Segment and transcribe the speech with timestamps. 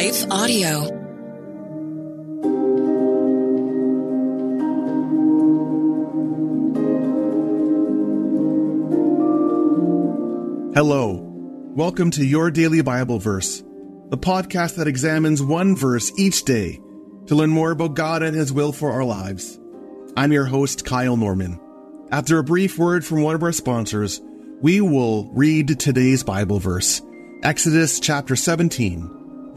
[0.00, 0.80] Life Audio.
[10.74, 11.20] Hello.
[11.76, 13.62] Welcome to Your Daily Bible Verse,
[14.08, 16.80] the podcast that examines one verse each day
[17.26, 19.60] to learn more about God and His will for our lives.
[20.16, 21.60] I'm your host, Kyle Norman.
[22.10, 24.22] After a brief word from one of our sponsors,
[24.62, 27.02] we will read today's Bible verse,
[27.42, 29.19] Exodus chapter 17,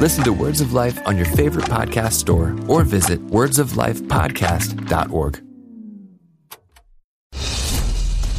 [0.00, 5.47] Listen to Words of Life on your favorite podcast store or visit wordsoflifepodcast.org.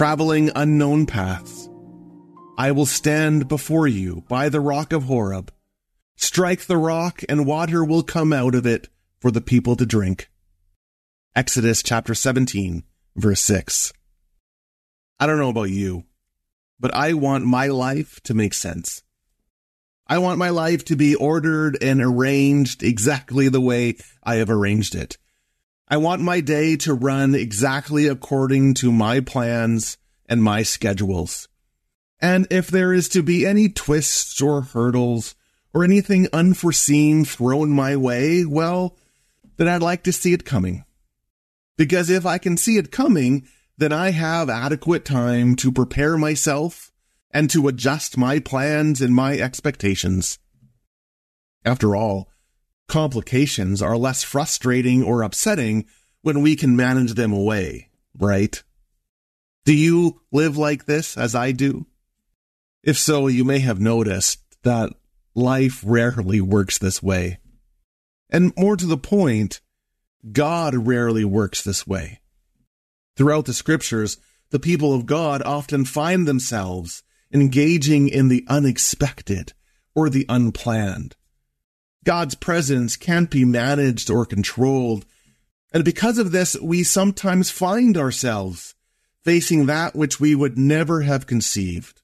[0.00, 1.68] Traveling unknown paths.
[2.56, 5.52] I will stand before you by the rock of Horeb.
[6.16, 8.88] Strike the rock, and water will come out of it
[9.20, 10.30] for the people to drink.
[11.36, 12.82] Exodus chapter 17,
[13.14, 13.92] verse 6.
[15.18, 16.04] I don't know about you,
[16.78, 19.02] but I want my life to make sense.
[20.06, 24.94] I want my life to be ordered and arranged exactly the way I have arranged
[24.94, 25.18] it.
[25.92, 31.48] I want my day to run exactly according to my plans and my schedules.
[32.20, 35.34] And if there is to be any twists or hurdles
[35.74, 38.96] or anything unforeseen thrown my way, well,
[39.56, 40.84] then I'd like to see it coming.
[41.76, 46.92] Because if I can see it coming, then I have adequate time to prepare myself
[47.32, 50.38] and to adjust my plans and my expectations.
[51.64, 52.30] After all,
[52.90, 55.86] complications are less frustrating or upsetting
[56.22, 58.62] when we can manage them away, right?
[59.64, 61.86] Do you live like this as I do?
[62.82, 64.92] If so, you may have noticed that
[65.34, 67.38] life rarely works this way.
[68.28, 69.60] And more to the point,
[70.32, 72.20] God rarely works this way.
[73.16, 74.18] Throughout the scriptures,
[74.50, 77.02] the people of God often find themselves
[77.32, 79.52] engaging in the unexpected
[79.94, 81.14] or the unplanned.
[82.04, 85.04] God's presence can't be managed or controlled.
[85.72, 88.74] And because of this, we sometimes find ourselves
[89.24, 92.00] facing that which we would never have conceived.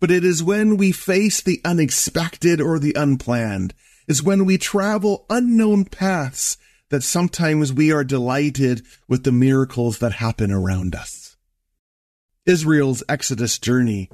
[0.00, 3.74] But it is when we face the unexpected or the unplanned,
[4.06, 6.56] is when we travel unknown paths
[6.88, 11.36] that sometimes we are delighted with the miracles that happen around us.
[12.46, 14.08] Israel's Exodus journey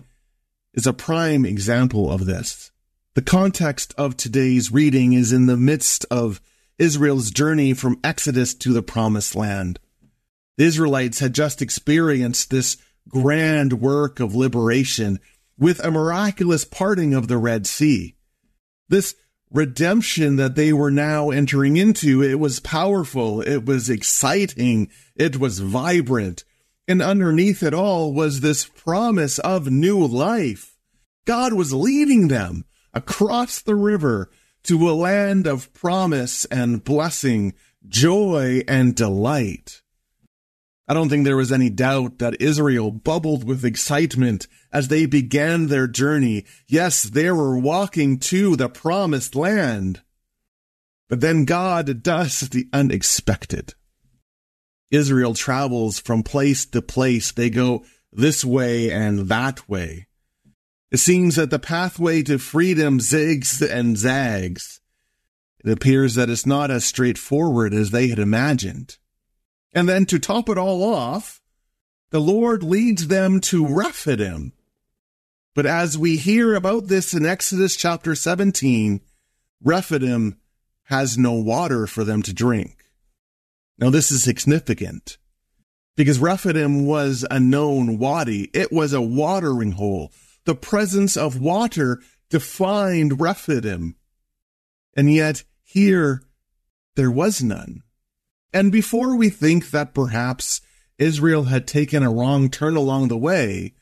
[0.73, 2.73] is a prime example of this.
[3.15, 6.41] The context of today's reading is in the midst of
[6.81, 9.79] Israel's journey from Exodus to the Promised Land.
[10.59, 12.77] The Israelites had just experienced this
[13.09, 15.21] grand work of liberation
[15.57, 18.16] with a miraculous parting of the Red Sea.
[18.89, 19.15] This
[19.49, 25.60] redemption that they were now entering into, it was powerful, it was exciting, it was
[25.60, 26.43] vibrant,
[26.89, 30.77] and underneath it all was this promise of new life.
[31.25, 32.65] God was leading them
[32.95, 34.31] across the river
[34.65, 37.55] to a land of promise and blessing,
[37.87, 39.83] joy and delight.
[40.87, 45.67] I don't think there was any doubt that Israel bubbled with excitement as they began
[45.67, 46.45] their journey.
[46.69, 50.03] Yes, they were walking to the promised land.
[51.09, 53.75] But then God does the unexpected.
[54.91, 57.33] Israel travels from place to place.
[57.33, 60.07] They go this way and that way.
[60.95, 64.79] It seems that the pathway to freedom zigs and zags.
[65.65, 68.97] It appears that it's not as straightforward as they had imagined.
[69.73, 71.43] And then to top it all off,
[72.11, 74.53] the Lord leads them to Rephidim.
[75.53, 79.01] But as we hear about this in Exodus chapter 17,
[79.65, 80.39] Rephidim
[80.85, 82.85] has no water for them to drink.
[83.79, 85.19] Now, this is significant
[85.97, 88.49] because Rephidim was a known wadi.
[88.55, 90.13] It was a watering hole.
[90.45, 93.97] The presence of water defined Rephidim.
[94.95, 96.23] And yet here
[96.97, 97.83] there was none.
[98.53, 100.61] And before we think that perhaps
[100.99, 103.75] Israel had taken a wrong turn along the way,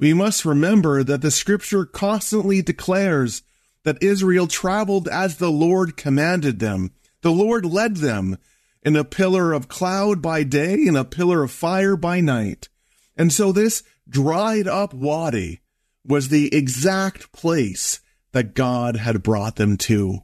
[0.00, 3.42] we must remember that the scripture constantly declares
[3.84, 6.92] that Israel traveled as the Lord commanded them.
[7.22, 8.38] The Lord led them
[8.82, 12.68] in a pillar of cloud by day and a pillar of fire by night.
[13.16, 15.60] And so this dried up wadi
[16.08, 18.00] was the exact place
[18.32, 20.20] that God had brought them to.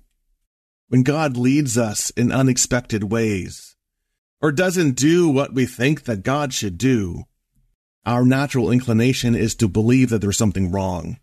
[0.88, 3.76] When God leads us in unexpected ways,
[4.40, 7.24] or doesn't do what we think that God should do,
[8.04, 11.18] our natural inclination is to believe that there's something wrong.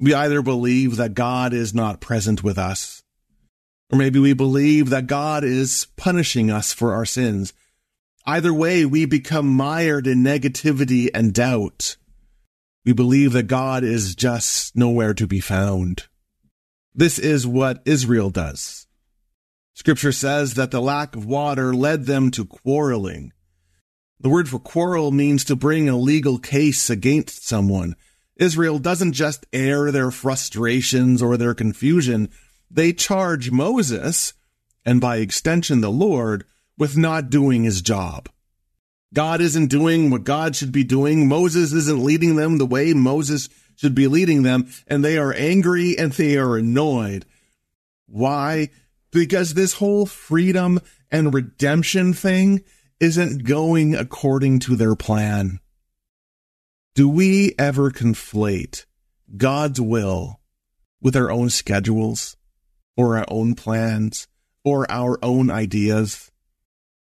[0.00, 3.02] We either believe that God is not present with us,
[3.90, 7.52] or maybe we believe that God is punishing us for our sins.
[8.26, 11.96] Either way, we become mired in negativity and doubt.
[12.84, 16.06] We believe that God is just nowhere to be found.
[16.94, 18.86] This is what Israel does.
[19.72, 23.32] Scripture says that the lack of water led them to quarreling.
[24.20, 27.96] The word for quarrel means to bring a legal case against someone.
[28.36, 32.28] Israel doesn't just air their frustrations or their confusion.
[32.70, 34.34] They charge Moses,
[34.84, 36.44] and by extension the Lord,
[36.78, 38.28] with not doing his job.
[39.14, 41.28] God isn't doing what God should be doing.
[41.28, 45.96] Moses isn't leading them the way Moses should be leading them, and they are angry
[45.96, 47.24] and they are annoyed.
[48.06, 48.70] Why?
[49.12, 50.80] Because this whole freedom
[51.10, 52.64] and redemption thing
[53.00, 55.60] isn't going according to their plan.
[56.94, 58.84] Do we ever conflate
[59.36, 60.40] God's will
[61.00, 62.36] with our own schedules
[62.96, 64.26] or our own plans
[64.64, 66.30] or our own ideas?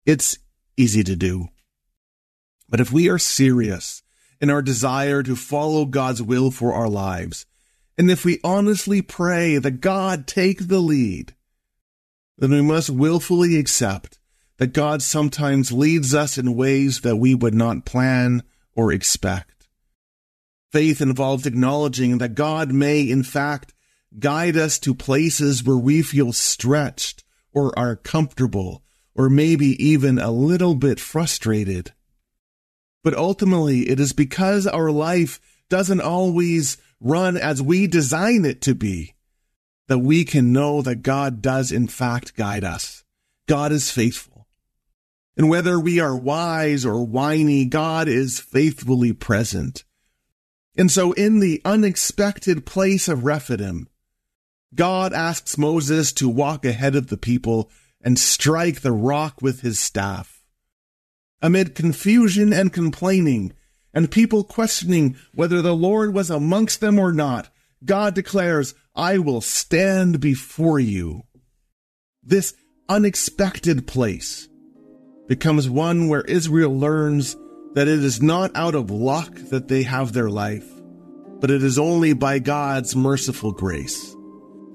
[0.05, 0.37] It's
[0.77, 1.49] easy to do.
[2.69, 4.03] But if we are serious
[4.41, 7.45] in our desire to follow God's will for our lives,
[7.97, 11.33] and if we honestly pray that God take the lead,
[12.37, 14.19] then we must willfully accept
[14.57, 18.43] that God sometimes leads us in ways that we would not plan
[18.75, 19.67] or expect.
[20.71, 23.73] Faith involves acknowledging that God may, in fact,
[24.19, 27.23] guide us to places where we feel stretched
[27.53, 28.83] or are comfortable
[29.15, 31.93] or maybe even a little bit frustrated.
[33.07, 35.39] But ultimately, it is because our life
[35.69, 39.15] doesn't always run as we design it to be
[39.87, 43.05] that we can know that God does in fact guide us.
[43.47, 44.49] God is faithful.
[45.37, 49.85] And whether we are wise or whiny, God is faithfully present.
[50.75, 53.87] And so in the unexpected place of Rephidim,
[54.75, 57.71] God asks Moses to walk ahead of the people
[58.01, 60.36] and strike the rock with his staff.
[61.41, 63.53] Amid confusion and complaining,
[63.93, 67.49] and people questioning whether the Lord was amongst them or not,
[67.85, 71.23] God declares, I will stand before you.
[72.23, 72.55] This
[72.89, 74.47] unexpected place
[75.27, 77.35] becomes one where Israel learns
[77.73, 80.67] that it is not out of luck that they have their life,
[81.39, 84.15] but it is only by God's merciful grace.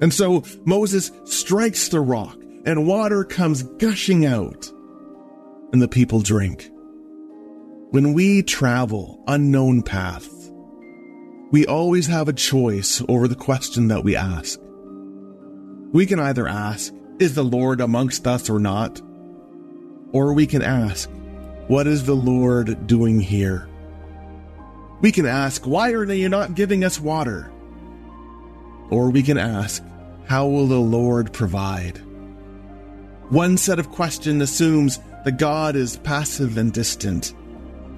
[0.01, 4.71] And so Moses strikes the rock, and water comes gushing out,
[5.73, 6.71] and the people drink.
[7.91, 10.53] When we travel unknown paths,
[11.51, 14.59] we always have a choice over the question that we ask.
[15.93, 19.01] We can either ask, Is the Lord amongst us or not?
[20.13, 21.11] Or we can ask,
[21.69, 23.69] What is the Lord doing here?
[25.03, 27.53] We can ask, Why are they not giving us water?
[28.89, 29.85] Or we can ask,
[30.25, 31.99] How will the Lord provide?
[33.29, 37.35] One set of questions assumes that God is passive and distant.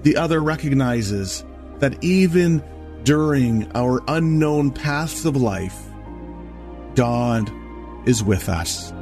[0.02, 1.44] The other recognizes
[1.78, 2.62] that even
[3.04, 5.78] during our unknown paths of life,
[6.94, 7.50] God
[8.06, 8.92] is with us.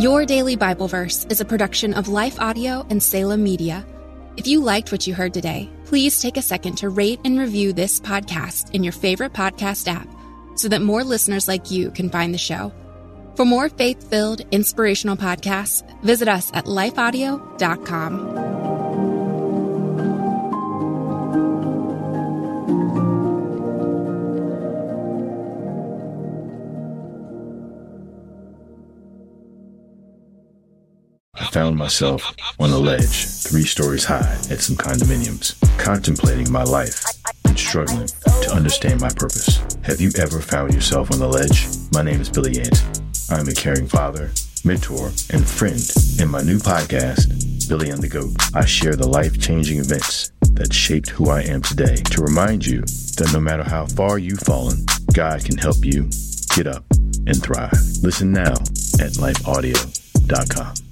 [0.00, 3.84] Your Daily Bible Verse is a production of Life Audio and Salem Media.
[4.36, 7.72] If you liked what you heard today, please take a second to rate and review
[7.72, 10.08] this podcast in your favorite podcast app
[10.58, 12.72] so that more listeners like you can find the show.
[13.36, 18.58] For more faith filled, inspirational podcasts, visit us at lifeaudio.com.
[31.34, 37.04] I found myself on a ledge, three stories high, at some condominiums, contemplating my life
[37.46, 38.08] and struggling
[38.42, 39.60] to understand my purpose.
[39.88, 41.66] Have you ever found yourself on the ledge?
[41.94, 43.00] My name is Billy Yant.
[43.30, 44.30] I'm a caring father,
[44.62, 45.80] mentor, and friend.
[46.20, 50.74] In my new podcast, Billy and the Goat, I share the life changing events that
[50.74, 54.84] shaped who I am today to remind you that no matter how far you've fallen,
[55.14, 56.10] God can help you
[56.54, 56.84] get up
[57.26, 57.72] and thrive.
[58.02, 58.52] Listen now
[59.00, 60.87] at lifeaudio.com.